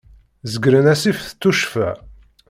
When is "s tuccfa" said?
1.27-1.89